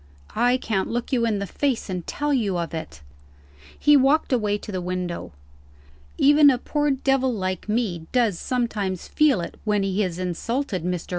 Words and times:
I 0.35 0.57
can't 0.57 0.89
look 0.89 1.13
you 1.13 1.27
in 1.27 1.37
the 1.37 1.45
face, 1.45 1.87
and 1.87 2.07
tell 2.07 2.33
you 2.33 2.57
of 2.57 2.73
it." 2.73 3.01
He 3.77 3.95
walked 3.95 4.33
away 4.33 4.57
to 4.57 4.71
the 4.71 4.81
window. 4.81 5.31
"Even 6.17 6.49
a 6.49 6.57
poor 6.57 6.89
devil, 6.89 7.31
like 7.31 7.69
me, 7.69 8.07
does 8.11 8.39
sometimes 8.39 9.07
feel 9.07 9.41
it 9.41 9.59
when 9.63 9.83
he 9.83 10.01
is 10.01 10.17
insulted. 10.17 10.83
Mr. 10.83 11.09